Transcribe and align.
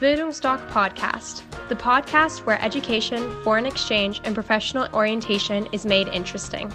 Bildungsdoc 0.00 0.64
Podcast, 0.70 1.42
the 1.68 1.74
podcast 1.74 2.46
where 2.46 2.62
education, 2.62 3.18
foreign 3.42 3.66
exchange, 3.66 4.20
and 4.22 4.32
professional 4.32 4.86
orientation 4.94 5.66
is 5.72 5.84
made 5.84 6.06
interesting. 6.14 6.72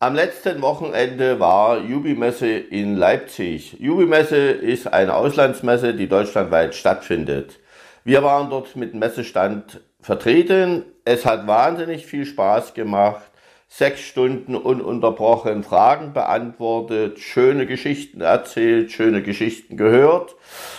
Am 0.00 0.14
letzten 0.14 0.62
Wochenende 0.62 1.38
war 1.38 1.80
Jubimesse 1.80 2.46
in 2.70 2.96
Leipzig. 2.96 3.78
Jubimesse 3.78 4.52
ist 4.52 4.90
eine 4.90 5.14
Auslandsmesse, 5.14 5.92
die 5.92 6.08
deutschlandweit 6.08 6.74
stattfindet. 6.74 7.58
Wir 8.04 8.22
waren 8.22 8.48
dort 8.48 8.74
mit 8.74 8.94
Messestand 8.94 9.82
vertreten. 10.00 10.86
Es 11.04 11.26
hat 11.26 11.46
wahnsinnig 11.46 12.06
viel 12.06 12.24
Spaß 12.24 12.72
gemacht 12.72 13.27
sechs 13.68 14.00
Stunden 14.00 14.56
ununterbrochen 14.56 15.62
Fragen 15.62 16.12
beantwortet, 16.12 17.20
schöne 17.20 17.66
Geschichten 17.66 18.20
erzählt, 18.20 18.90
schöne 18.92 19.22
Geschichten 19.22 19.76
gehört. 19.76 20.34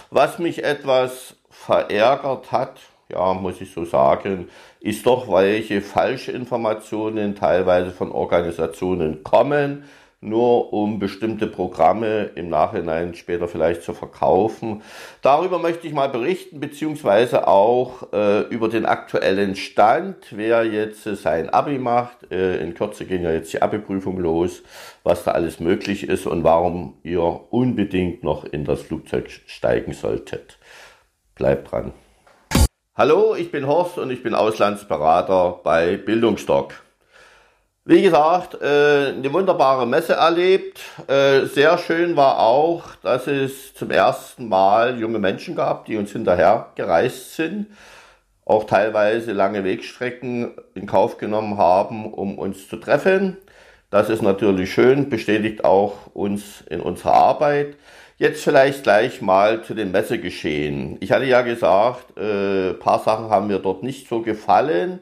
Was 0.10 0.40
mich 0.40 0.64
etwas 0.64 1.36
verärgert 1.50 2.52
hat, 2.52 2.80
ja, 3.10 3.34
muss 3.34 3.62
ich 3.62 3.72
so 3.72 3.86
sagen, 3.86 4.50
ist 4.80 5.06
doch, 5.06 5.32
welche 5.32 5.82
Falschinformationen 5.82 7.36
teilweise 7.36 7.92
von 7.92 8.12
Organisationen 8.12 9.24
kommen 9.24 9.84
nur 10.22 10.74
um 10.74 11.00
bestimmte 11.00 11.48
Programme 11.48 12.32
im 12.36 12.50
Nachhinein 12.50 13.14
später 13.14 13.48
vielleicht 13.48 13.84
zu 13.84 13.94
verkaufen. 13.94 14.82
Darüber 15.22 15.60
möchte 15.60 15.88
ich 15.88 15.94
mal 15.94 16.10
berichten, 16.10 16.60
beziehungsweise 16.60 17.48
auch 17.48 18.12
äh, 18.12 18.42
über 18.50 18.68
den 18.68 18.86
aktuellen 18.86 19.56
Stand, 19.56 20.18
wer 20.32 20.66
jetzt 20.66 21.08
äh, 21.08 21.16
sein 21.16 21.50
Abi 21.50 21.80
macht. 21.80 22.32
Äh, 22.32 22.58
in 22.58 22.74
Kürze 22.74 23.06
ging 23.06 23.24
ja 23.24 23.32
jetzt 23.32 23.54
die 23.54 23.62
Abi-Prüfung 23.62 24.18
los, 24.20 24.62
was 25.04 25.24
da 25.24 25.32
alles 25.32 25.62
möglich 25.62 26.10
ist 26.10 26.28
und 26.28 26.44
warum 26.44 26.98
ihr 27.04 27.24
unbedingt 27.50 28.24
noch 28.24 28.44
in 28.44 28.66
das 28.66 28.82
Flugzeug 28.82 29.30
steigen 29.46 29.94
solltet. 29.94 30.60
Bleibt 31.36 31.72
dran. 31.72 31.94
Hallo, 32.94 33.34
ich 33.36 33.50
bin 33.50 33.66
Horst 33.66 33.98
und 33.98 34.12
ich 34.12 34.22
bin 34.22 34.36
Auslandsberater 34.36 35.62
bei 35.64 35.96
Bildungsstock. 35.96 36.74
Wie 37.90 38.04
gesagt, 38.04 38.54
äh, 38.62 39.14
eine 39.16 39.34
wunderbare 39.34 39.88
Messe 39.88 40.14
erlebt. 40.14 40.80
Äh, 41.08 41.48
sehr 41.48 41.76
schön 41.80 42.16
war 42.16 42.38
auch, 42.38 42.84
dass 43.02 43.26
es 43.26 43.74
zum 43.74 43.90
ersten 43.90 44.48
Mal 44.48 45.00
junge 45.00 45.18
Menschen 45.18 45.56
gab, 45.56 45.86
die 45.86 45.98
uns 45.98 46.12
hinterher 46.12 46.68
gereist 46.76 47.34
sind, 47.34 47.66
auch 48.46 48.66
teilweise 48.66 49.34
lange 49.34 49.64
Wegstrecken 49.64 50.52
in 50.76 50.86
Kauf 50.86 51.18
genommen 51.18 51.58
haben, 51.58 52.14
um 52.14 52.38
uns 52.38 52.70
zu 52.70 52.78
treffen. 52.78 53.38
Das 53.90 54.12
ist 54.12 54.22
natürlich 54.22 54.72
schön, 54.72 55.10
bestätigt 55.10 55.66
auch 55.66 55.96
uns 56.14 56.62
in 56.70 56.82
unserer 56.82 57.14
Arbeit. 57.14 57.76
Jetzt 58.20 58.44
vielleicht 58.44 58.84
gleich 58.84 59.20
mal 59.24 59.64
zu 59.64 59.74
dem 59.74 59.90
Messegeschehen. 59.90 60.98
Ich 61.00 61.12
hatte 61.12 61.26
ja 61.26 61.42
gesagt, 61.42 62.16
äh, 62.20 62.76
paar 62.76 63.00
Sachen 63.00 63.32
haben 63.32 63.48
mir 63.48 63.58
dort 63.58 63.82
nicht 63.82 64.08
so 64.08 64.22
gefallen. 64.22 65.00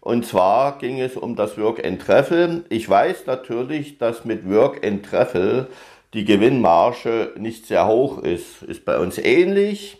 Und 0.00 0.26
zwar 0.26 0.78
ging 0.78 1.00
es 1.00 1.16
um 1.16 1.36
das 1.36 1.58
Work 1.58 1.84
and 1.84 2.00
Treffel. 2.00 2.64
Ich 2.68 2.88
weiß 2.88 3.26
natürlich, 3.26 3.98
dass 3.98 4.24
mit 4.24 4.48
Work 4.48 4.86
and 4.86 5.04
Treffel 5.04 5.68
die 6.14 6.24
Gewinnmarge 6.24 7.32
nicht 7.36 7.66
sehr 7.66 7.86
hoch 7.86 8.18
ist. 8.18 8.62
Ist 8.62 8.84
bei 8.84 8.98
uns 8.98 9.18
ähnlich. 9.18 9.98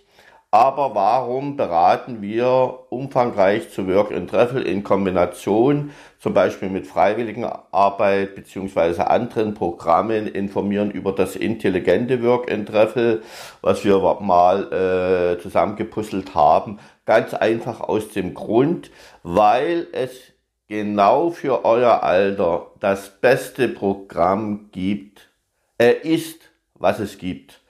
Aber 0.51 0.95
warum 0.95 1.59
beraten 1.59 2.23
wir 2.23 2.79
umfangreich 2.89 3.69
zu 3.69 3.87
Work 3.87 4.13
and 4.13 4.31
Treffel 4.31 4.63
in 4.63 4.83
Kombination, 4.83 5.91
zum 6.19 6.33
Beispiel 6.33 6.71
mit 6.71 6.87
Freiwilligenarbeit 6.87 8.35
beziehungsweise 8.35 9.11
anderen 9.11 9.53
Programmen, 9.53 10.27
informieren 10.27 10.91
über 10.91 11.13
das 11.13 11.37
intelligente 11.37 12.23
Work 12.23 12.51
and 12.51 12.67
Treffel, 12.67 13.23
was 13.61 13.85
wir 13.85 13.99
mal 14.21 14.73
äh, 14.73 15.39
zusammengepuzzelt 15.39 16.35
haben, 16.35 16.79
Ganz 17.09 17.33
einfach 17.33 17.81
aus 17.81 18.11
dem 18.11 18.35
Grund, 18.35 18.91
weil 19.23 19.87
es 19.93 20.11
genau 20.69 21.31
für 21.31 21.65
euer 21.65 22.03
Alter 22.03 22.67
das 22.81 23.19
beste 23.23 23.67
Programm 23.67 24.69
gibt. 24.73 25.31
Er 25.79 26.05
ist, 26.05 26.51
was 26.75 26.99
es 26.99 27.17
gibt. 27.17 27.63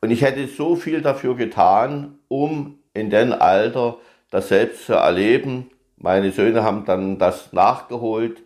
Und 0.00 0.12
ich 0.12 0.22
hätte 0.22 0.46
so 0.46 0.76
viel 0.76 1.02
dafür 1.02 1.34
getan, 1.34 2.20
um 2.28 2.78
in 2.92 3.10
dem 3.10 3.32
Alter 3.32 3.96
das 4.30 4.50
selbst 4.50 4.86
zu 4.86 4.92
erleben. 4.92 5.72
Meine 5.96 6.30
Söhne 6.30 6.62
haben 6.62 6.84
dann 6.84 7.18
das 7.18 7.52
nachgeholt. 7.52 8.42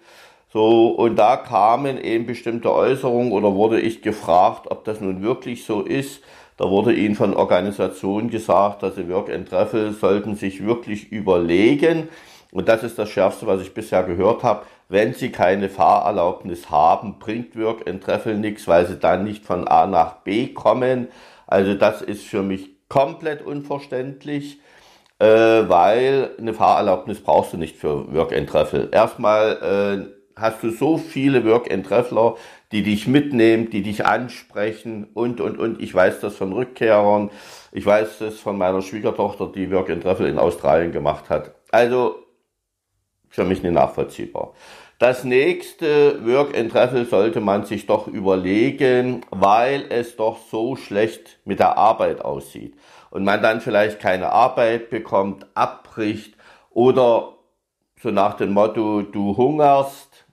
So, 0.51 0.93
und 0.93 1.17
da 1.17 1.37
kamen 1.37 2.03
eben 2.03 2.25
bestimmte 2.25 2.73
Äußerungen 2.73 3.33
oder 3.33 3.55
wurde 3.55 3.83
ich 3.83 4.01
gefragt, 4.01 4.71
ob 4.71 4.85
das 4.85 5.03
nun 5.03 5.21
wirklich 5.21 5.67
so 5.67 5.83
ist. 5.83 6.23
Da 6.59 6.69
wurde 6.69 6.93
ihnen 6.93 7.15
von 7.15 7.35
Organisationen 7.35 8.31
gesagt, 8.31 8.83
dass 8.83 8.97
sie 8.97 9.09
Work 9.09 9.31
and 9.31 9.49
Travel 9.49 9.93
sollten 9.93 10.35
sich 10.35 10.67
wirklich 10.67 11.13
überlegen. 11.13 12.09
Und 12.51 12.69
das 12.69 12.83
ist 12.83 12.99
das 12.99 13.09
Schärfste, 13.11 13.47
was 13.47 13.63
ich 13.63 13.73
bisher 13.73 14.03
gehört 14.03 14.43
habe. 14.43 14.67
Wenn 14.89 15.15
sie 15.15 15.31
keine 15.31 15.69
Fahrerlaubnis 15.69 16.69
haben, 16.69 17.21
bringt 17.21 17.57
Work 17.57 17.89
and 17.89 18.03
Travel 18.03 18.37
nichts, 18.37 18.67
weil 18.67 18.87
sie 18.87 18.97
dann 18.97 19.23
nicht 19.23 19.45
von 19.45 19.69
A 19.69 19.87
nach 19.87 20.17
B 20.25 20.49
kommen. 20.49 21.07
Also 21.47 21.75
das 21.75 22.03
ist 22.03 22.25
für 22.25 22.43
mich 22.43 22.71
komplett 22.89 23.43
unverständlich, 23.43 24.61
äh, 25.21 25.27
weil 25.27 26.31
eine 26.39 26.55
Fahrerlaubnis 26.55 27.23
brauchst 27.23 27.53
du 27.53 27.57
nicht 27.57 27.77
für 27.77 28.13
Work 28.13 28.33
and 28.33 28.49
Travel. 28.49 28.89
Erstmal 28.91 30.09
äh, 30.11 30.18
hast 30.41 30.63
du 30.63 30.71
so 30.71 30.99
viele 30.99 31.45
Work 31.45 31.73
and 31.73 31.87
Traveler, 31.87 32.37
die 32.73 32.83
dich 32.83 33.07
mitnehmen, 33.07 33.71
die 33.71 33.83
dich 33.83 34.05
ansprechen 34.05 35.09
und, 35.15 35.41
und, 35.41 35.59
und. 35.59 35.81
Ich 35.81 35.95
weiß 35.95 36.21
das 36.21 36.37
von 36.37 36.53
Rückkehrern. 36.53 37.31
Ich 37.73 37.87
weiß 37.87 38.19
das 38.19 38.39
von 38.39 38.59
meiner 38.59 38.83
Schwiegertochter, 38.83 39.51
die 39.55 39.71
Work 39.71 39.91
and 39.91 40.03
Travel 40.03 40.29
in 40.29 40.39
Australien 40.39 40.93
gemacht 40.93 41.31
hat. 41.31 41.55
Also, 41.71 42.17
für 43.29 43.45
mich 43.45 43.63
nicht 43.63 43.73
nachvollziehbar. 43.73 44.55
Das 44.99 45.23
nächste 45.23 46.27
Work 46.27 46.59
and 46.59 46.73
Travel 46.73 47.07
sollte 47.07 47.41
man 47.41 47.65
sich 47.65 47.87
doch 47.87 48.09
überlegen, 48.09 49.21
weil 49.31 49.85
es 49.91 50.17
doch 50.17 50.39
so 50.51 50.75
schlecht 50.75 51.39
mit 51.45 51.61
der 51.61 51.79
Arbeit 51.79 52.21
aussieht. 52.21 52.75
Und 53.11 53.25
man 53.25 53.41
dann 53.41 53.61
vielleicht 53.61 54.01
keine 54.01 54.33
Arbeit 54.33 54.91
bekommt, 54.91 55.47
abbricht 55.55 56.35
oder 56.71 57.35
so 58.03 58.11
nach 58.11 58.35
dem 58.35 58.53
Motto, 58.53 59.03
du 59.03 59.37
hungerst, 59.37 60.27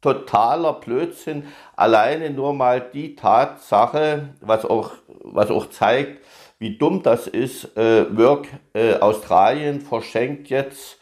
totaler 0.00 0.74
Blödsinn. 0.74 1.44
Alleine 1.76 2.30
nur 2.30 2.54
mal 2.54 2.80
die 2.80 3.16
Tatsache, 3.16 4.34
was 4.40 4.64
auch, 4.64 4.92
was 5.22 5.50
auch 5.50 5.70
zeigt, 5.70 6.24
wie 6.58 6.78
dumm 6.78 7.02
das 7.02 7.26
ist. 7.26 7.76
Äh, 7.76 8.16
Work 8.16 8.48
äh, 8.74 8.94
Australien 8.94 9.80
verschenkt 9.80 10.48
jetzt 10.48 10.98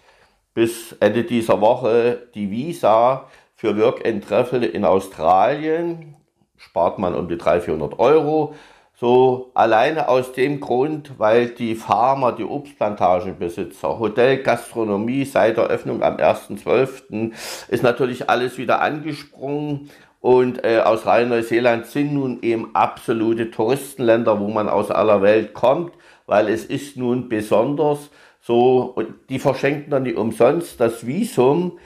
bis 0.55 0.93
Ende 1.01 1.25
dieser 1.25 1.61
Woche 1.61 2.29
die 2.35 2.51
Visa 2.51 3.29
für 3.55 3.79
Work 3.79 4.07
and 4.07 4.27
Travel 4.27 4.63
in 4.63 4.85
Australien. 4.85 6.17
Spart 6.57 6.99
man 6.99 7.15
um 7.15 7.29
die 7.29 7.37
300, 7.37 7.65
400 7.65 7.99
Euro. 7.99 8.55
So 8.99 9.51
alleine 9.53 10.09
aus 10.09 10.33
dem 10.33 10.59
Grund, 10.59 11.19
weil 11.19 11.49
die 11.49 11.75
Farmer, 11.75 12.33
die 12.33 12.45
Obstplantagenbesitzer, 12.45 13.99
Hotel, 13.99 14.39
Gastronomie 14.39 15.27
seit 15.27 15.59
der 15.59 15.67
Öffnung 15.67 16.03
am 16.03 16.17
1.12. 16.17 17.33
ist 17.69 17.83
natürlich 17.83 18.31
alles 18.31 18.57
wieder 18.57 18.81
angesprungen. 18.81 19.91
Und 20.23 20.65
äh, 20.65 20.81
Australien, 20.81 21.29
Neuseeland 21.29 21.85
sind 21.85 22.15
nun 22.15 22.39
eben 22.41 22.75
absolute 22.75 23.51
Touristenländer, 23.51 24.41
wo 24.41 24.49
man 24.49 24.67
aus 24.67 24.91
aller 24.91 25.21
Welt 25.21 25.53
kommt, 25.53 25.93
weil 26.25 26.49
es 26.49 26.65
ist 26.65 26.97
nun 26.97 27.29
besonders 27.29 28.11
so, 28.41 28.93
und 28.95 29.09
die 29.29 29.39
verschenken 29.39 29.91
dann 29.91 30.05
nicht 30.05 30.17
umsonst 30.17 30.81
das 30.81 31.07
Visum, 31.07 31.79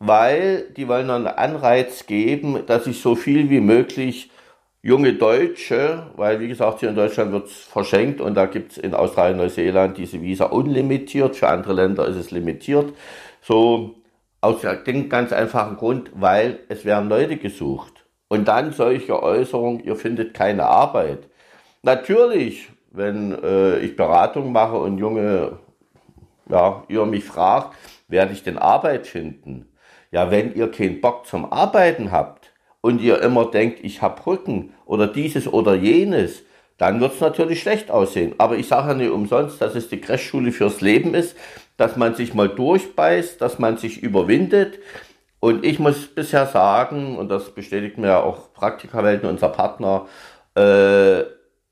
weil 0.00 0.64
die 0.76 0.86
wollen 0.86 1.08
einen 1.10 1.28
Anreiz 1.28 2.06
geben, 2.06 2.66
dass 2.66 2.84
sich 2.84 3.00
so 3.00 3.14
viel 3.14 3.48
wie 3.48 3.60
möglich 3.60 4.30
junge 4.88 5.12
Deutsche, 5.12 6.06
weil 6.16 6.40
wie 6.40 6.48
gesagt, 6.48 6.80
hier 6.80 6.88
in 6.88 6.94
Deutschland 6.94 7.30
wird 7.30 7.48
es 7.48 7.58
verschenkt 7.58 8.22
und 8.22 8.34
da 8.34 8.46
gibt 8.46 8.72
es 8.72 8.78
in 8.78 8.94
Australien, 8.94 9.36
Neuseeland 9.36 9.98
diese 9.98 10.22
Visa 10.22 10.46
unlimitiert, 10.46 11.36
für 11.36 11.48
andere 11.48 11.74
Länder 11.74 12.06
ist 12.06 12.16
es 12.16 12.30
limitiert. 12.30 12.94
So 13.42 13.96
aus 14.40 14.62
dem 14.86 15.10
ganz 15.10 15.32
einfachen 15.32 15.76
Grund, 15.76 16.10
weil 16.14 16.60
es 16.70 16.86
werden 16.86 17.10
Leute 17.10 17.36
gesucht. 17.36 18.06
Und 18.28 18.48
dann 18.48 18.72
solche 18.72 19.22
Äußerungen, 19.22 19.84
ihr 19.84 19.96
findet 19.96 20.32
keine 20.32 20.64
Arbeit. 20.64 21.28
Natürlich, 21.82 22.70
wenn 22.90 23.32
äh, 23.42 23.78
ich 23.80 23.94
Beratung 23.94 24.52
mache 24.52 24.76
und 24.76 24.96
junge, 24.96 25.58
ja, 26.48 26.82
ihr 26.88 27.04
mich 27.04 27.24
fragt, 27.24 27.76
werde 28.08 28.32
ich 28.32 28.42
denn 28.42 28.56
Arbeit 28.56 29.06
finden? 29.06 29.66
Ja, 30.10 30.30
wenn 30.30 30.54
ihr 30.54 30.70
keinen 30.70 31.02
Bock 31.02 31.26
zum 31.26 31.52
Arbeiten 31.52 32.10
habt, 32.10 32.52
und 32.80 33.00
ihr 33.00 33.20
immer 33.22 33.46
denkt, 33.46 33.80
ich 33.82 34.02
habe 34.02 34.24
Rücken 34.26 34.74
oder 34.86 35.06
dieses 35.06 35.52
oder 35.52 35.74
jenes, 35.74 36.42
dann 36.76 37.00
wird 37.00 37.14
es 37.14 37.20
natürlich 37.20 37.60
schlecht 37.60 37.90
aussehen. 37.90 38.34
Aber 38.38 38.56
ich 38.56 38.68
sage 38.68 38.88
ja 38.88 38.94
nicht 38.94 39.10
umsonst, 39.10 39.60
dass 39.60 39.74
es 39.74 39.88
die 39.88 40.00
Crashschule 40.00 40.52
fürs 40.52 40.80
Leben 40.80 41.14
ist, 41.14 41.36
dass 41.76 41.96
man 41.96 42.14
sich 42.14 42.34
mal 42.34 42.48
durchbeißt, 42.48 43.40
dass 43.40 43.58
man 43.58 43.76
sich 43.76 44.02
überwindet. 44.02 44.78
Und 45.40 45.64
ich 45.64 45.78
muss 45.78 46.06
bisher 46.06 46.46
sagen, 46.46 47.16
und 47.16 47.30
das 47.30 47.50
bestätigt 47.54 47.98
mir 47.98 48.18
auch 48.18 48.52
Praktikerwelten, 48.52 49.28
unser 49.28 49.48
Partner, 49.48 50.06
äh, 50.54 51.24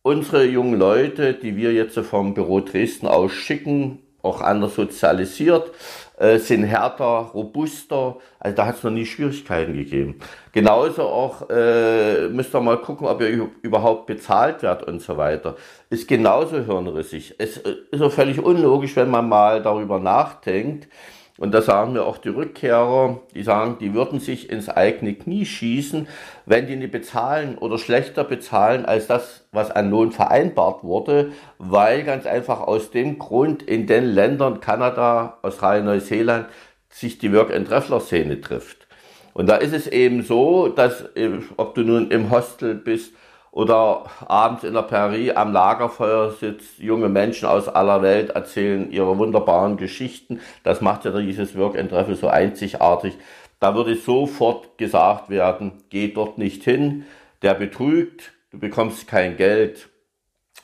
unsere 0.02 0.44
jungen 0.44 0.78
Leute, 0.78 1.34
die 1.34 1.56
wir 1.56 1.72
jetzt 1.72 1.98
vom 1.98 2.34
Büro 2.34 2.60
Dresden 2.60 3.06
aus 3.06 3.32
schicken, 3.32 4.05
auch 4.26 4.40
anders 4.40 4.74
sozialisiert, 4.74 5.70
äh, 6.18 6.38
sind 6.38 6.64
härter, 6.64 7.30
robuster. 7.34 8.16
Also 8.40 8.56
da 8.56 8.66
hat 8.66 8.76
es 8.76 8.82
noch 8.84 8.90
nie 8.90 9.06
Schwierigkeiten 9.06 9.74
gegeben. 9.74 10.18
Genauso 10.52 11.02
auch 11.02 11.48
äh, 11.50 12.28
müsst 12.28 12.54
ihr 12.54 12.60
mal 12.60 12.78
gucken, 12.78 13.06
ob 13.06 13.20
ihr 13.20 13.48
überhaupt 13.62 14.06
bezahlt 14.06 14.62
werdet 14.62 14.88
und 14.88 15.00
so 15.00 15.16
weiter. 15.16 15.56
Ist 15.90 16.08
genauso 16.08 16.58
hirnrissig. 16.58 17.34
Es 17.38 17.58
äh, 17.58 17.74
ist 17.90 18.02
auch 18.02 18.12
völlig 18.12 18.42
unlogisch, 18.42 18.96
wenn 18.96 19.10
man 19.10 19.28
mal 19.28 19.62
darüber 19.62 19.98
nachdenkt, 19.98 20.88
und 21.38 21.52
da 21.52 21.60
sagen 21.60 21.92
mir 21.92 22.04
auch 22.04 22.18
die 22.18 22.30
Rückkehrer, 22.30 23.20
die 23.34 23.42
sagen, 23.42 23.76
die 23.78 23.92
würden 23.92 24.20
sich 24.20 24.48
ins 24.48 24.68
eigene 24.70 25.14
Knie 25.14 25.44
schießen, 25.44 26.08
wenn 26.46 26.66
die 26.66 26.76
nicht 26.76 26.92
bezahlen 26.92 27.58
oder 27.58 27.76
schlechter 27.76 28.24
bezahlen 28.24 28.86
als 28.86 29.06
das, 29.06 29.46
was 29.52 29.70
an 29.70 29.90
Lohn 29.90 30.12
vereinbart 30.12 30.82
wurde, 30.82 31.32
weil 31.58 32.04
ganz 32.04 32.24
einfach 32.24 32.60
aus 32.60 32.90
dem 32.90 33.18
Grund 33.18 33.62
in 33.62 33.86
den 33.86 34.04
Ländern 34.04 34.60
Kanada, 34.60 35.38
Australien, 35.42 35.84
Neuseeland 35.84 36.46
sich 36.88 37.18
die 37.18 37.32
Work-and-Treffler-Szene 37.32 38.40
trifft. 38.40 38.86
Und 39.34 39.50
da 39.50 39.56
ist 39.56 39.74
es 39.74 39.86
eben 39.86 40.22
so, 40.22 40.68
dass, 40.68 41.04
ob 41.58 41.74
du 41.74 41.82
nun 41.82 42.10
im 42.10 42.30
Hostel 42.30 42.74
bist 42.74 43.12
oder 43.56 44.04
abends 44.26 44.64
in 44.64 44.74
der 44.74 44.82
Prärie 44.82 45.32
am 45.32 45.50
Lagerfeuer 45.50 46.30
sitzt, 46.30 46.78
junge 46.78 47.08
Menschen 47.08 47.48
aus 47.48 47.68
aller 47.68 48.02
Welt 48.02 48.28
erzählen 48.28 48.90
ihre 48.90 49.16
wunderbaren 49.16 49.78
Geschichten. 49.78 50.40
Das 50.62 50.82
macht 50.82 51.06
ja 51.06 51.18
dieses 51.18 51.56
Work 51.56 51.78
and 51.78 51.88
Travel 51.88 52.16
so 52.16 52.28
einzigartig. 52.28 53.16
Da 53.58 53.74
würde 53.74 53.96
sofort 53.96 54.76
gesagt 54.76 55.30
werden, 55.30 55.72
geh 55.88 56.08
dort 56.08 56.36
nicht 56.36 56.64
hin, 56.64 57.06
der 57.40 57.54
betrügt, 57.54 58.32
du 58.50 58.58
bekommst 58.58 59.08
kein 59.08 59.38
Geld. 59.38 59.88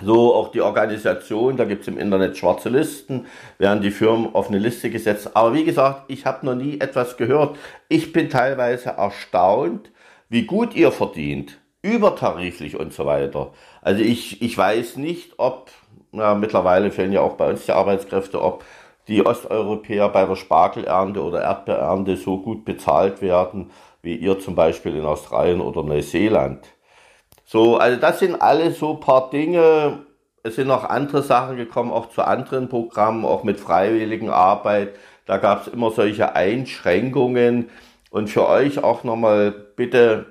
So 0.02 0.34
auch 0.34 0.50
die 0.50 0.60
Organisation, 0.60 1.56
da 1.56 1.64
gibt's 1.64 1.88
im 1.88 1.96
Internet 1.96 2.36
schwarze 2.36 2.68
Listen, 2.68 3.24
werden 3.56 3.80
die 3.80 3.90
Firmen 3.90 4.34
auf 4.34 4.48
eine 4.48 4.58
Liste 4.58 4.90
gesetzt. 4.90 5.30
Aber 5.32 5.54
wie 5.54 5.64
gesagt, 5.64 6.04
ich 6.08 6.26
habe 6.26 6.44
noch 6.44 6.56
nie 6.56 6.78
etwas 6.78 7.16
gehört. 7.16 7.56
Ich 7.88 8.12
bin 8.12 8.28
teilweise 8.28 8.90
erstaunt, 8.90 9.90
wie 10.28 10.44
gut 10.44 10.74
ihr 10.74 10.92
verdient 10.92 11.61
übertariflich 11.82 12.78
und 12.78 12.92
so 12.92 13.06
weiter. 13.06 13.52
Also 13.82 14.02
ich, 14.02 14.40
ich 14.40 14.56
weiß 14.56 14.96
nicht, 14.96 15.34
ob, 15.36 15.70
na, 16.12 16.34
mittlerweile 16.34 16.90
fehlen 16.90 17.12
ja 17.12 17.20
auch 17.20 17.34
bei 17.34 17.50
uns 17.50 17.66
die 17.66 17.72
Arbeitskräfte, 17.72 18.40
ob 18.40 18.64
die 19.08 19.26
Osteuropäer 19.26 20.08
bei 20.08 20.24
der 20.24 20.36
Spargelernte 20.36 21.22
oder 21.22 21.42
Erdbeerernte 21.42 22.16
so 22.16 22.38
gut 22.38 22.64
bezahlt 22.64 23.20
werden, 23.20 23.70
wie 24.00 24.14
ihr 24.14 24.38
zum 24.38 24.54
Beispiel 24.54 24.96
in 24.96 25.04
Australien 25.04 25.60
oder 25.60 25.82
Neuseeland. 25.82 26.66
So, 27.44 27.76
also 27.76 28.00
das 28.00 28.20
sind 28.20 28.40
alles 28.40 28.78
so 28.78 28.94
paar 28.94 29.30
Dinge. 29.30 30.06
Es 30.44 30.56
sind 30.56 30.68
noch 30.68 30.84
andere 30.84 31.22
Sachen 31.22 31.56
gekommen, 31.56 31.92
auch 31.92 32.08
zu 32.10 32.22
anderen 32.22 32.68
Programmen, 32.68 33.24
auch 33.24 33.42
mit 33.44 33.60
freiwilligen 33.60 34.30
Arbeit. 34.30 34.94
Da 35.26 35.36
gab 35.36 35.66
es 35.66 35.72
immer 35.72 35.90
solche 35.90 36.34
Einschränkungen. 36.34 37.70
Und 38.10 38.28
für 38.28 38.48
euch 38.48 38.82
auch 38.82 39.04
nochmal 39.04 39.50
bitte 39.50 40.26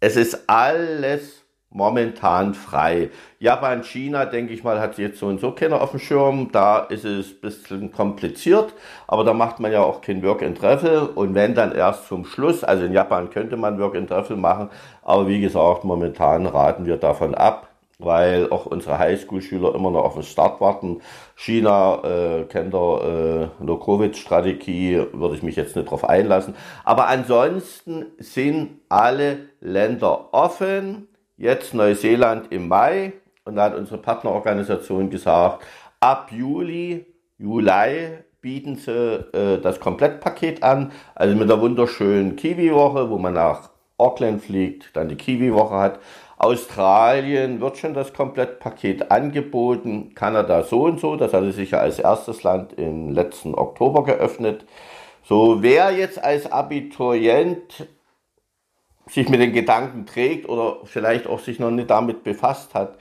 es 0.00 0.16
ist 0.16 0.48
alles 0.48 1.44
momentan 1.72 2.54
frei. 2.54 3.10
Japan, 3.38 3.84
China, 3.84 4.24
denke 4.24 4.52
ich 4.52 4.64
mal, 4.64 4.80
hat 4.80 4.98
jetzt 4.98 5.20
so 5.20 5.26
und 5.26 5.40
so 5.40 5.52
keiner 5.52 5.80
auf 5.80 5.92
dem 5.92 6.00
Schirm. 6.00 6.50
Da 6.50 6.80
ist 6.80 7.04
es 7.04 7.30
ein 7.30 7.40
bisschen 7.40 7.92
kompliziert, 7.92 8.74
aber 9.06 9.22
da 9.22 9.32
macht 9.32 9.60
man 9.60 9.70
ja 9.70 9.82
auch 9.82 10.00
kein 10.00 10.22
Work 10.24 10.42
and 10.42 10.58
Travel 10.58 11.10
und 11.14 11.34
wenn 11.34 11.54
dann 11.54 11.72
erst 11.72 12.08
zum 12.08 12.24
Schluss, 12.24 12.64
also 12.64 12.84
in 12.84 12.92
Japan 12.92 13.30
könnte 13.30 13.56
man 13.56 13.78
Work 13.78 13.94
and 13.94 14.08
Travel 14.08 14.36
machen, 14.36 14.70
aber 15.02 15.28
wie 15.28 15.40
gesagt, 15.40 15.84
momentan 15.84 16.46
raten 16.46 16.86
wir 16.86 16.96
davon 16.96 17.36
ab 17.36 17.69
weil 18.00 18.50
auch 18.50 18.66
unsere 18.66 18.98
Highschool-Schüler 18.98 19.74
immer 19.74 19.90
noch 19.90 20.04
auf 20.04 20.14
den 20.14 20.22
Start 20.22 20.60
warten. 20.60 21.00
China 21.36 22.02
äh, 22.04 22.44
kennt 22.44 22.72
der 22.74 23.50
äh, 23.60 23.64
No-Covid-Strategie, 23.64 25.06
würde 25.12 25.34
ich 25.34 25.42
mich 25.42 25.56
jetzt 25.56 25.76
nicht 25.76 25.90
drauf 25.90 26.08
einlassen. 26.08 26.54
Aber 26.84 27.08
ansonsten 27.08 28.06
sind 28.18 28.80
alle 28.88 29.38
Länder 29.60 30.32
offen. 30.32 31.08
Jetzt 31.36 31.74
Neuseeland 31.74 32.52
im 32.52 32.68
Mai. 32.68 33.12
Und 33.44 33.56
da 33.56 33.64
hat 33.64 33.74
unsere 33.74 33.98
Partnerorganisation 33.98 35.10
gesagt, 35.10 35.64
ab 36.00 36.30
Juli, 36.30 37.06
Juli 37.38 38.18
bieten 38.40 38.76
sie 38.76 38.90
äh, 39.32 39.60
das 39.60 39.80
Komplettpaket 39.80 40.62
an. 40.62 40.92
Also 41.14 41.36
mit 41.36 41.48
der 41.48 41.60
wunderschönen 41.60 42.36
Kiwi-Woche, 42.36 43.10
wo 43.10 43.18
man 43.18 43.34
nach 43.34 43.70
Auckland 43.98 44.42
fliegt, 44.42 44.96
dann 44.96 45.08
die 45.08 45.16
Kiwi-Woche 45.16 45.74
hat. 45.76 46.00
Australien 46.40 47.60
wird 47.60 47.76
schon 47.76 47.92
das 47.92 48.14
Komplettpaket 48.14 49.10
angeboten, 49.10 50.14
Kanada 50.14 50.62
so 50.62 50.84
und 50.84 50.98
so, 50.98 51.16
das 51.16 51.34
hatte 51.34 51.52
sich 51.52 51.72
ja 51.72 51.80
als 51.80 51.98
erstes 51.98 52.42
Land 52.42 52.72
im 52.72 53.10
letzten 53.10 53.54
Oktober 53.54 54.04
geöffnet. 54.04 54.64
So, 55.22 55.62
wer 55.62 55.90
jetzt 55.90 56.22
als 56.24 56.50
Abiturient 56.50 57.86
sich 59.06 59.28
mit 59.28 59.40
den 59.40 59.52
Gedanken 59.52 60.06
trägt 60.06 60.48
oder 60.48 60.78
vielleicht 60.84 61.26
auch 61.26 61.40
sich 61.40 61.58
noch 61.58 61.70
nicht 61.70 61.90
damit 61.90 62.24
befasst 62.24 62.72
hat, 62.72 62.96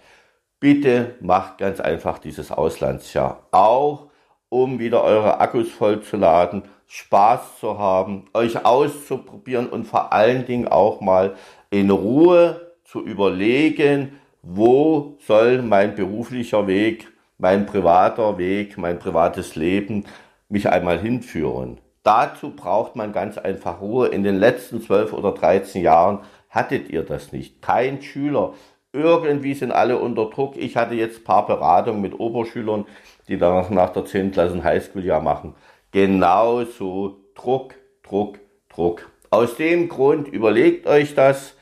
bitte 0.60 1.16
macht 1.22 1.60
ganz 1.60 1.80
einfach 1.80 2.20
dieses 2.20 2.52
Auslandsjahr. 2.52 3.48
Auch 3.52 4.08
um 4.50 4.80
wieder 4.80 5.02
eure 5.02 5.40
Akkus 5.40 5.72
vollzuladen, 5.72 6.64
Spaß 6.88 7.60
zu 7.62 7.78
haben, 7.78 8.26
euch 8.34 8.66
auszuprobieren 8.66 9.70
und 9.70 9.86
vor 9.86 10.12
allen 10.12 10.46
Dingen 10.46 10.68
auch 10.68 11.00
mal 11.00 11.38
in 11.70 11.90
Ruhe 11.90 12.69
zu 12.90 13.06
überlegen, 13.06 14.20
wo 14.42 15.16
soll 15.20 15.62
mein 15.62 15.94
beruflicher 15.94 16.66
Weg, 16.66 17.08
mein 17.38 17.68
privater 17.68 18.40
Weg, 18.40 18.80
mein 18.80 18.98
privates 18.98 19.56
Leben 19.56 20.06
mich 20.50 20.70
einmal 20.70 20.98
hinführen. 21.00 21.78
Dazu 22.02 22.56
braucht 22.56 22.96
man 22.96 23.12
ganz 23.14 23.38
einfach 23.38 23.80
Ruhe. 23.80 24.08
In 24.08 24.24
den 24.24 24.38
letzten 24.38 24.82
12 24.82 25.14
oder 25.14 25.34
13 25.34 25.84
Jahren 25.84 26.20
hattet 26.50 26.90
ihr 26.90 27.04
das 27.04 27.32
nicht. 27.32 27.62
Kein 27.62 28.02
Schüler. 28.02 28.54
Irgendwie 28.92 29.54
sind 29.54 29.72
alle 29.72 30.00
unter 30.00 30.26
Druck. 30.32 30.58
Ich 30.58 30.76
hatte 30.76 30.96
jetzt 30.96 31.24
paar 31.24 31.46
Beratungen 31.46 32.02
mit 32.02 32.20
Oberschülern, 32.20 32.86
die 33.28 33.38
danach 33.38 33.70
nach 33.70 33.92
der 33.92 34.06
10. 34.06 34.32
Klasse 34.32 34.56
ein 34.56 34.64
Highschool-Jahr 34.64 35.22
machen. 35.22 35.54
Genauso 35.92 37.18
Druck, 37.36 37.76
Druck, 38.02 38.40
Druck. 38.68 39.12
Aus 39.30 39.58
dem 39.58 39.90
Grund 39.90 40.28
überlegt 40.28 40.88
euch 40.88 41.14
das 41.14 41.54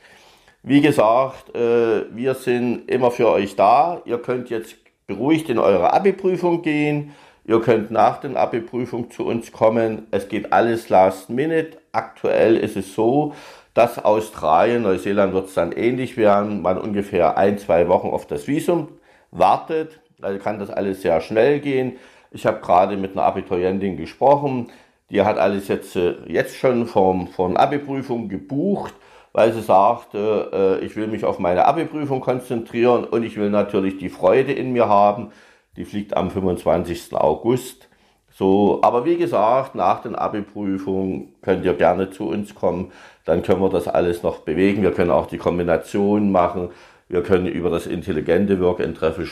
wie 0.62 0.80
gesagt, 0.80 1.54
äh, 1.54 2.04
wir 2.14 2.34
sind 2.34 2.90
immer 2.90 3.10
für 3.10 3.28
euch 3.28 3.56
da. 3.56 4.02
Ihr 4.04 4.18
könnt 4.18 4.50
jetzt 4.50 4.76
beruhigt 5.06 5.48
in 5.48 5.58
eure 5.58 5.92
Abi-Prüfung 5.92 6.62
gehen. 6.62 7.14
Ihr 7.44 7.60
könnt 7.60 7.90
nach 7.90 8.18
der 8.20 8.36
Abi-Prüfung 8.36 9.10
zu 9.10 9.24
uns 9.24 9.52
kommen. 9.52 10.06
Es 10.10 10.28
geht 10.28 10.52
alles 10.52 10.88
last 10.88 11.30
minute. 11.30 11.78
Aktuell 11.92 12.56
ist 12.56 12.76
es 12.76 12.94
so, 12.94 13.34
dass 13.72 14.04
Australien, 14.04 14.82
Neuseeland 14.82 15.32
wird 15.32 15.46
es 15.46 15.54
dann 15.54 15.72
ähnlich 15.72 16.16
werden, 16.16 16.60
man 16.60 16.78
ungefähr 16.78 17.38
ein, 17.38 17.56
zwei 17.58 17.88
Wochen 17.88 18.08
auf 18.08 18.26
das 18.26 18.48
Visum 18.48 18.88
wartet. 19.30 20.00
Also 20.20 20.38
kann 20.40 20.58
das 20.58 20.70
alles 20.70 21.02
sehr 21.02 21.20
schnell 21.20 21.60
gehen. 21.60 21.96
Ich 22.32 22.44
habe 22.44 22.60
gerade 22.60 22.96
mit 22.96 23.12
einer 23.12 23.22
Abiturientin 23.22 23.96
gesprochen. 23.96 24.70
Die 25.10 25.22
hat 25.22 25.38
alles 25.38 25.68
jetzt, 25.68 25.96
äh, 25.96 26.16
jetzt 26.26 26.56
schon 26.56 26.86
vom, 26.86 27.28
von 27.28 27.56
Abi-Prüfung 27.56 28.28
gebucht 28.28 28.92
weil 29.32 29.52
sie 29.52 29.62
sagt, 29.62 30.14
äh, 30.14 30.78
ich 30.80 30.96
will 30.96 31.06
mich 31.06 31.24
auf 31.24 31.38
meine 31.38 31.64
Abi-Prüfung 31.66 32.20
konzentrieren 32.20 33.04
und 33.04 33.22
ich 33.22 33.36
will 33.36 33.50
natürlich 33.50 33.98
die 33.98 34.08
Freude 34.08 34.52
in 34.52 34.72
mir 34.72 34.88
haben. 34.88 35.30
Die 35.76 35.84
fliegt 35.84 36.16
am 36.16 36.30
25. 36.30 37.14
August. 37.14 37.88
So, 38.30 38.80
aber 38.82 39.04
wie 39.04 39.16
gesagt, 39.16 39.74
nach 39.74 40.02
den 40.02 40.14
Abi-Prüfungen 40.14 41.34
könnt 41.42 41.64
ihr 41.64 41.74
gerne 41.74 42.10
zu 42.10 42.28
uns 42.28 42.54
kommen. 42.54 42.92
Dann 43.24 43.42
können 43.42 43.60
wir 43.60 43.68
das 43.68 43.88
alles 43.88 44.22
noch 44.22 44.40
bewegen. 44.40 44.82
Wir 44.82 44.92
können 44.92 45.10
auch 45.10 45.26
die 45.26 45.38
Kombination 45.38 46.30
machen. 46.30 46.70
Wir 47.08 47.22
können 47.22 47.46
über 47.46 47.70
das 47.70 47.86
intelligente 47.86 48.60
Work 48.60 48.80
and 48.80 48.96
Treffel 48.96 49.26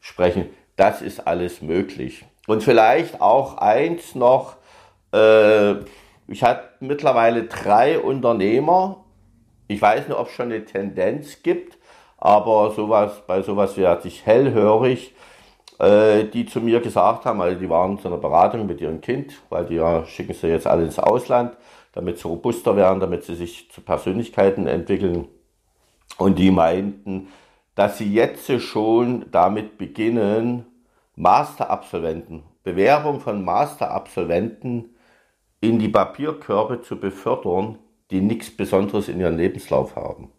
sprechen. 0.00 0.46
Das 0.76 1.02
ist 1.02 1.26
alles 1.26 1.62
möglich. 1.62 2.24
Und 2.46 2.62
vielleicht 2.62 3.20
auch 3.20 3.58
eins 3.58 4.14
noch. 4.14 4.56
Äh, 5.12 5.74
ich 6.26 6.42
habe 6.42 6.62
mittlerweile 6.80 7.44
drei 7.44 7.98
Unternehmer 7.98 9.04
ich 9.70 9.80
weiß 9.80 10.08
nicht, 10.08 10.18
ob 10.18 10.26
es 10.26 10.32
schon 10.32 10.46
eine 10.46 10.64
Tendenz 10.64 11.42
gibt, 11.44 11.78
aber 12.18 12.72
sowas, 12.72 13.22
bei 13.26 13.40
sowas 13.42 13.76
werde 13.76 14.08
ich 14.08 14.26
hellhörig, 14.26 15.14
äh, 15.78 16.24
die 16.24 16.44
zu 16.44 16.60
mir 16.60 16.80
gesagt 16.80 17.24
haben, 17.24 17.40
also 17.40 17.56
die 17.56 17.70
waren 17.70 17.98
zu 18.00 18.08
einer 18.08 18.16
Beratung 18.16 18.66
mit 18.66 18.80
ihrem 18.80 19.00
Kind, 19.00 19.40
weil 19.48 19.66
die 19.66 19.76
ja 19.76 20.04
schicken 20.06 20.34
sie 20.34 20.48
jetzt 20.48 20.66
alle 20.66 20.82
ins 20.84 20.98
Ausland, 20.98 21.56
damit 21.92 22.18
sie 22.18 22.26
robuster 22.26 22.74
werden, 22.76 22.98
damit 22.98 23.22
sie 23.22 23.36
sich 23.36 23.70
zu 23.70 23.80
Persönlichkeiten 23.80 24.66
entwickeln. 24.66 25.28
Und 26.18 26.40
die 26.40 26.50
meinten, 26.50 27.28
dass 27.76 27.96
sie 27.98 28.12
jetzt 28.12 28.50
schon 28.60 29.26
damit 29.30 29.78
beginnen, 29.78 30.66
Masterabsolventen, 31.14 32.42
Bewerbung 32.64 33.20
von 33.20 33.44
Masterabsolventen 33.44 34.96
in 35.60 35.78
die 35.78 35.88
Papierkörbe 35.88 36.82
zu 36.82 36.96
befördern, 36.98 37.78
die 38.10 38.20
nichts 38.20 38.50
Besonderes 38.54 39.08
in 39.08 39.20
ihrem 39.20 39.36
Lebenslauf 39.36 39.96
haben. 39.96 40.30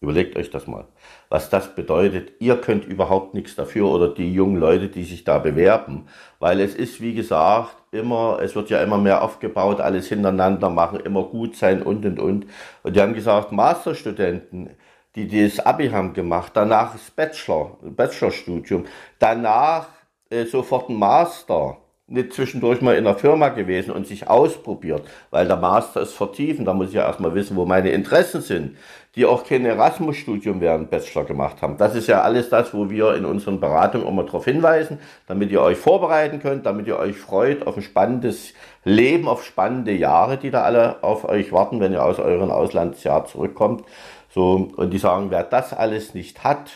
Überlegt 0.00 0.36
euch 0.36 0.50
das 0.50 0.68
mal, 0.68 0.86
was 1.28 1.50
das 1.50 1.74
bedeutet. 1.74 2.32
Ihr 2.38 2.56
könnt 2.60 2.84
überhaupt 2.84 3.34
nichts 3.34 3.56
dafür 3.56 3.88
oder 3.88 4.08
die 4.08 4.32
jungen 4.32 4.56
Leute, 4.56 4.88
die 4.88 5.02
sich 5.02 5.24
da 5.24 5.38
bewerben, 5.38 6.06
weil 6.38 6.60
es 6.60 6.76
ist, 6.76 7.00
wie 7.00 7.14
gesagt, 7.14 7.74
immer, 7.90 8.38
es 8.40 8.54
wird 8.54 8.70
ja 8.70 8.80
immer 8.80 8.98
mehr 8.98 9.22
aufgebaut, 9.22 9.80
alles 9.80 10.06
hintereinander 10.06 10.70
machen, 10.70 11.00
immer 11.00 11.24
gut 11.24 11.56
sein 11.56 11.82
und 11.82 12.06
und 12.06 12.20
und. 12.20 12.46
Und 12.84 12.94
die 12.94 13.00
haben 13.00 13.14
gesagt, 13.14 13.50
Masterstudenten, 13.50 14.70
die 15.16 15.26
das 15.26 15.58
Abi 15.58 15.88
haben 15.88 16.12
gemacht, 16.12 16.52
danach 16.54 16.92
das 16.92 17.10
Bachelor, 17.10 17.76
Bachelorstudium, 17.82 18.84
danach 19.18 19.88
äh, 20.30 20.44
sofort 20.44 20.90
ein 20.90 20.94
Master 20.96 21.78
nicht 22.08 22.32
zwischendurch 22.32 22.80
mal 22.80 22.96
in 22.96 23.06
einer 23.06 23.16
Firma 23.16 23.50
gewesen 23.50 23.90
und 23.90 24.06
sich 24.06 24.28
ausprobiert, 24.28 25.02
weil 25.30 25.46
der 25.46 25.56
Master 25.56 26.00
ist 26.00 26.14
vertiefen, 26.14 26.64
da 26.64 26.72
muss 26.72 26.88
ich 26.88 26.94
ja 26.94 27.06
erstmal 27.06 27.34
wissen, 27.34 27.56
wo 27.56 27.66
meine 27.66 27.90
Interessen 27.90 28.40
sind, 28.40 28.76
die 29.14 29.26
auch 29.26 29.44
kein 29.44 29.66
Erasmus-Studium 29.66 30.60
während 30.60 30.90
Bachelor 30.90 31.24
gemacht 31.24 31.60
haben. 31.60 31.76
Das 31.76 31.94
ist 31.94 32.06
ja 32.06 32.22
alles 32.22 32.48
das, 32.48 32.72
wo 32.72 32.88
wir 32.88 33.14
in 33.14 33.26
unseren 33.26 33.60
Beratungen 33.60 34.06
immer 34.06 34.22
darauf 34.22 34.46
hinweisen, 34.46 34.98
damit 35.26 35.50
ihr 35.50 35.60
euch 35.60 35.76
vorbereiten 35.76 36.40
könnt, 36.40 36.64
damit 36.64 36.86
ihr 36.86 36.98
euch 36.98 37.16
freut 37.16 37.66
auf 37.66 37.76
ein 37.76 37.82
spannendes 37.82 38.54
Leben, 38.84 39.28
auf 39.28 39.44
spannende 39.44 39.92
Jahre, 39.92 40.38
die 40.38 40.50
da 40.50 40.62
alle 40.62 41.02
auf 41.02 41.28
euch 41.28 41.52
warten, 41.52 41.80
wenn 41.80 41.92
ihr 41.92 42.02
aus 42.02 42.18
euren 42.18 42.50
Auslandsjahr 42.50 43.26
zurückkommt. 43.26 43.84
So, 44.30 44.70
und 44.76 44.92
die 44.92 44.98
sagen, 44.98 45.26
wer 45.30 45.42
das 45.42 45.74
alles 45.74 46.14
nicht 46.14 46.42
hat, 46.42 46.70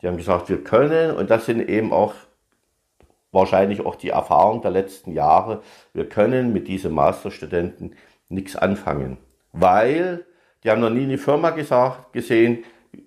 die 0.00 0.06
haben 0.06 0.16
gesagt, 0.16 0.48
wir 0.48 0.62
können, 0.62 1.14
und 1.16 1.30
das 1.30 1.46
sind 1.46 1.68
eben 1.68 1.92
auch 1.92 2.14
wahrscheinlich 3.32 3.84
auch 3.84 3.94
die 3.94 4.10
Erfahrung 4.10 4.62
der 4.62 4.70
letzten 4.70 5.12
Jahre, 5.12 5.62
wir 5.92 6.08
können 6.08 6.52
mit 6.52 6.68
diesen 6.68 6.92
Masterstudenten 6.92 7.94
nichts 8.28 8.56
anfangen, 8.56 9.18
weil 9.52 10.24
die 10.64 10.70
haben 10.70 10.80
noch 10.80 10.90
nie 10.90 11.04
eine 11.04 11.18
Firma 11.18 11.50
gesagt, 11.50 12.12
gesehen, 12.12 12.64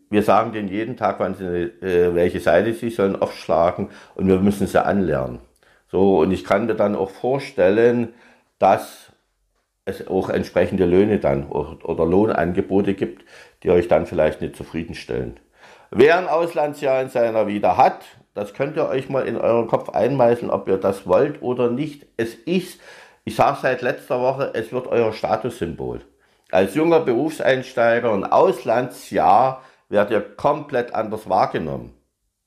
wir 0.10 0.24
sagen 0.24 0.52
denen 0.52 0.68
jeden 0.68 0.98
Tag, 0.98 1.20
wann 1.20 1.36
sie, 1.36 1.46
äh, 1.46 2.14
welche 2.14 2.40
Seite 2.40 2.74
sie 2.74 2.90
sollen 2.90 3.22
aufschlagen 3.22 3.90
und 4.16 4.28
wir 4.28 4.40
müssen 4.40 4.68
sie 4.68 4.84
anlernen. 4.84 5.40
So, 5.90 6.20
und 6.20 6.32
ich 6.32 6.44
kann 6.44 6.68
mir 6.68 6.76
dann 6.76 6.96
auch 6.96 7.10
vorstellen, 7.10 8.14
dass 8.60 9.12
es 9.86 10.08
auch 10.08 10.30
entsprechende 10.30 10.86
Löhne 10.86 11.20
dann 11.20 11.48
oder 11.50 12.06
Lohnangebote 12.06 12.94
gibt, 12.94 13.26
die 13.64 13.72
euch 13.72 13.88
dann 13.88 14.06
vielleicht 14.06 14.42
nicht 14.42 14.56
zufriedenstellen. 14.56 15.40
Wer 15.90 16.18
ein 16.18 16.28
Auslandsjahr 16.28 17.02
in 17.02 17.10
seiner 17.10 17.48
Vida 17.48 17.76
hat, 17.78 18.06
das 18.34 18.54
könnt 18.54 18.78
ihr 18.78 18.88
euch 18.88 19.10
mal 19.10 19.28
in 19.28 19.38
euren 19.38 19.68
Kopf 19.68 19.90
einmeißeln, 19.90 20.52
ob 20.52 20.68
ihr 20.68 20.78
das 20.78 21.06
wollt 21.06 21.42
oder 21.42 21.70
nicht. 21.70 22.06
Es 22.18 22.34
ist, 22.34 22.80
ich 23.26 23.36
sage 23.36 23.58
seit 23.62 23.82
letzter 23.82 24.22
Woche, 24.22 24.52
es 24.54 24.72
wird 24.72 24.88
euer 24.88 25.12
Statussymbol. 25.12 26.02
Als 26.50 26.76
junger 26.76 27.02
Berufseinsteiger 27.02 28.12
und 28.12 28.26
Auslandsjahr 28.26 29.62
werdet 29.90 30.12
ihr 30.12 30.22
komplett 30.22 30.94
anders 30.94 31.30
wahrgenommen. 31.30 31.94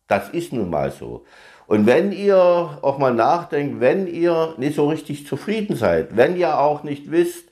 Das 0.09 0.29
ist 0.31 0.53
nun 0.53 0.71
mal 0.71 0.91
so. 0.91 1.25
Und 1.67 1.87
wenn 1.87 2.13
ihr 2.13 2.37
auch 2.37 2.99
mal 2.99 3.15
nachdenkt, 3.15 3.81
wenn 3.81 4.07
ihr 4.07 4.55
nicht 4.59 4.77
so 4.77 4.89
richtig 4.89 5.27
zufrieden 5.27 5.77
seid, 5.77 6.17
wenn 6.17 6.37
ihr 6.37 6.59
auch 6.59 6.83
nicht 6.83 7.11
wisst, 7.11 7.49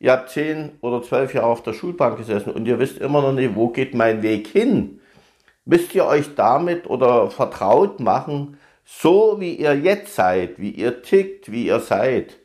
ihr 0.00 0.12
habt 0.12 0.30
zehn 0.30 0.72
oder 0.82 1.02
zwölf 1.02 1.32
Jahre 1.32 1.46
auf 1.46 1.62
der 1.62 1.72
Schulbank 1.72 2.18
gesessen 2.18 2.52
und 2.52 2.66
ihr 2.66 2.78
wisst 2.78 2.98
immer 2.98 3.22
noch 3.22 3.32
nicht, 3.32 3.54
wo 3.54 3.68
geht 3.68 3.94
mein 3.94 4.22
Weg 4.22 4.48
hin, 4.48 5.00
müsst 5.64 5.94
ihr 5.94 6.04
euch 6.04 6.34
damit 6.34 6.88
oder 6.88 7.30
vertraut 7.30 8.00
machen, 8.00 8.58
so 8.84 9.40
wie 9.40 9.54
ihr 9.54 9.74
jetzt 9.74 10.14
seid, 10.14 10.58
wie 10.58 10.70
ihr 10.70 11.02
tickt, 11.02 11.50
wie 11.50 11.66
ihr 11.66 11.80
seid, 11.80 12.38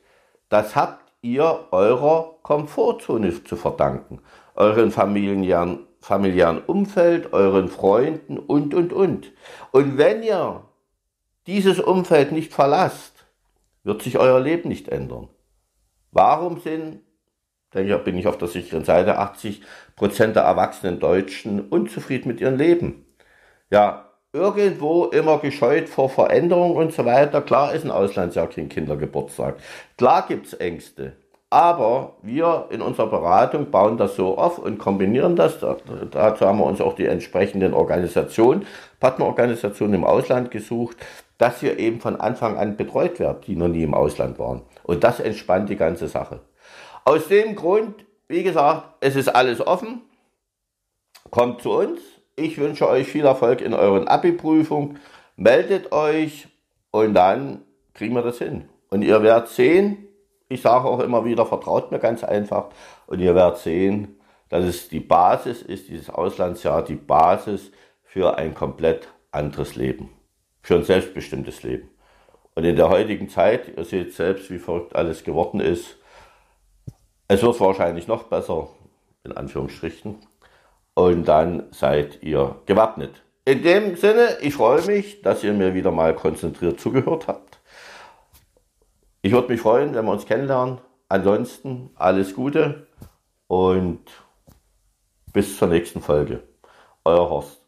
das 0.48 0.76
habt 0.76 1.12
ihr 1.22 1.68
eurer 1.72 2.36
Komfortzone 2.44 3.44
zu 3.44 3.56
verdanken, 3.56 4.22
euren 4.56 4.92
familiären, 4.92 5.86
familiären 6.02 6.60
Umfeld, 6.60 7.34
euren 7.34 7.68
Freunden 7.68 8.40
und, 8.40 8.74
und, 8.74 8.94
und. 8.94 9.32
Und 9.72 9.98
wenn 9.98 10.24
ihr 10.24 10.64
dieses 11.46 11.80
Umfeld 11.80 12.32
nicht 12.32 12.54
verlasst, 12.54 13.26
wird 13.84 14.02
sich 14.02 14.18
euer 14.18 14.40
Leben 14.40 14.70
nicht 14.70 14.88
ändern. 14.88 15.28
Warum 16.12 16.60
sind, 16.60 17.02
denke 17.74 17.96
ich, 17.96 18.04
bin 18.04 18.18
ich 18.18 18.28
auf 18.28 18.38
der 18.38 18.48
sicheren 18.48 18.86
Seite, 18.86 19.18
80 19.18 19.62
Prozent 19.96 20.36
der 20.36 20.44
erwachsenen 20.44 21.00
Deutschen 21.00 21.68
unzufrieden 21.70 22.30
mit 22.30 22.42
ihrem 22.42 22.58
Leben? 22.58 23.06
Ja, 23.70 24.06
irgendwo 24.32 25.06
immer 25.06 25.40
gescheut 25.40 25.90
vor 25.90 26.10
Veränderung 26.10 26.76
und 26.76 26.94
so 26.94 27.06
weiter. 27.06 27.42
Klar 27.42 27.74
ist 27.74 27.84
ein 27.84 27.92
Auslandsjahr 27.92 28.48
kein 28.48 28.70
Kindergeburtstag. 28.70 29.56
Klar 29.98 30.26
gibt's 30.28 30.54
Ängste. 30.54 31.14
Aber 31.52 32.18
wir 32.22 32.68
in 32.70 32.82
unserer 32.82 33.08
Beratung 33.08 33.72
bauen 33.72 33.98
das 33.98 34.16
so 34.16 34.38
auf 34.38 34.60
und 34.60 34.78
kombinieren 34.78 35.36
das. 35.36 35.60
Dazu 35.60 36.46
haben 36.46 36.60
wir 36.60 36.66
uns 36.66 36.80
auch 36.80 36.94
die 36.94 37.08
entsprechenden 37.08 37.74
Organisationen, 37.74 38.68
Partnerorganisationen 39.00 39.96
im 39.96 40.04
Ausland 40.04 40.52
gesucht, 40.52 40.98
dass 41.40 41.64
wir 41.64 41.80
eben 41.80 42.02
von 42.02 42.18
Anfang 42.18 42.58
an 42.58 42.78
betreut 42.78 43.20
werden, 43.20 43.42
die 43.48 43.56
noch 43.56 43.68
nie 43.68 43.82
im 43.82 43.96
Ausland 43.96 44.38
waren. 44.38 44.62
Und 44.84 45.04
das 45.04 45.20
entspannt 45.20 45.70
die 45.70 45.76
ganze 45.76 46.08
Sache. 46.08 46.42
Aus 47.04 47.28
dem 47.30 47.56
Grund, 47.56 48.06
wie 48.28 48.44
gesagt, 48.44 48.84
es 49.00 49.16
ist 49.16 49.30
alles 49.30 49.66
offen. 49.66 50.02
Kommt 51.32 51.62
zu 51.62 51.72
uns, 51.72 52.00
ich 52.40 52.58
wünsche 52.58 52.88
euch 52.88 53.08
viel 53.08 53.26
Erfolg 53.26 53.62
in 53.62 53.74
euren 53.74 54.08
Abi-Prüfungen. 54.08 55.00
Meldet 55.36 55.92
euch 55.92 56.48
und 56.92 57.14
dann 57.14 57.62
kriegen 57.94 58.16
wir 58.16 58.22
das 58.22 58.38
hin. 58.38 58.70
Und 58.90 59.04
ihr 59.04 59.22
werdet 59.22 59.50
sehen, 59.50 60.08
ich 60.48 60.62
sage 60.62 60.88
auch 60.88 61.00
immer 61.00 61.26
wieder, 61.26 61.46
vertraut 61.46 61.92
mir 61.92 62.00
ganz 62.00 62.24
einfach. 62.24 62.70
Und 63.08 63.20
ihr 63.20 63.36
werdet 63.36 63.60
sehen, 63.60 64.20
dass 64.50 64.64
es 64.64 64.90
die 64.90 65.00
Basis 65.00 65.62
ist, 65.62 65.90
dieses 65.90 66.10
Auslandsjahr, 66.10 66.84
die 66.84 66.96
Basis 66.96 67.72
für 68.04 68.38
ein 68.38 68.56
komplett 68.56 69.08
anderes 69.32 69.76
Leben. 69.76 70.10
Für 70.62 70.76
ein 70.76 70.84
selbstbestimmtes 70.84 71.64
Leben. 71.64 71.90
Und 72.56 72.64
in 72.66 72.76
der 72.76 72.90
heutigen 72.90 73.30
Zeit, 73.30 73.78
ihr 73.78 73.86
seht 73.86 74.14
selbst, 74.14 74.50
wie 74.50 74.58
verrückt 74.58 74.96
alles 74.96 75.24
geworden 75.24 75.60
ist, 75.60 75.98
es 77.28 77.44
wird 77.44 77.60
wahrscheinlich 77.60 78.08
noch 78.08 78.24
besser, 78.24 78.70
in 79.24 79.32
Anführungsstrichen 79.34 80.16
und 81.00 81.30
dann 81.30 81.64
seid 81.72 82.22
ihr 82.24 82.58
gewappnet. 82.66 83.24
In 83.46 83.64
dem 83.64 83.96
Sinne, 83.96 84.38
ich 84.42 84.54
freue 84.54 84.86
mich, 84.86 85.22
dass 85.22 85.46
ihr 85.46 85.54
mir 85.54 85.74
wieder 85.74 85.92
mal 85.92 86.14
konzentriert 86.14 86.78
zugehört 86.78 87.30
habt. 87.30 87.62
Ich 89.22 89.32
würde 89.32 89.48
mich 89.48 89.62
freuen, 89.62 89.96
wenn 89.96 90.04
wir 90.04 90.12
uns 90.12 90.26
kennenlernen. 90.26 90.80
Ansonsten 91.08 91.92
alles 91.96 92.36
Gute 92.36 92.88
und 93.48 94.02
bis 95.32 95.58
zur 95.58 95.70
nächsten 95.70 96.02
Folge. 96.02 96.44
Euer 97.06 97.30
Horst. 97.30 97.59